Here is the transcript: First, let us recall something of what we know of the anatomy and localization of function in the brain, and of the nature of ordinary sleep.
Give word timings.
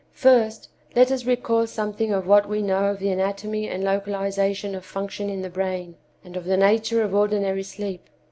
First, 0.15 0.67
let 0.95 1.11
us 1.11 1.25
recall 1.27 1.67
something 1.67 2.11
of 2.11 2.25
what 2.25 2.49
we 2.49 2.63
know 2.63 2.85
of 2.85 2.97
the 2.97 3.09
anatomy 3.11 3.67
and 3.69 3.83
localization 3.83 4.73
of 4.73 4.83
function 4.83 5.29
in 5.29 5.43
the 5.43 5.47
brain, 5.51 5.93
and 6.23 6.35
of 6.35 6.45
the 6.45 6.57
nature 6.57 7.03
of 7.03 7.13
ordinary 7.13 7.61
sleep. 7.61 8.09